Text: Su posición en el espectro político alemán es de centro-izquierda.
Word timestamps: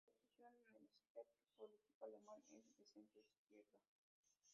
Su 0.25 0.35
posición 0.35 0.83
en 0.83 0.89
el 0.89 0.89
espectro 0.93 1.45
político 1.59 2.03
alemán 2.05 2.41
es 2.55 2.65
de 2.75 2.87
centro-izquierda. 2.87 3.77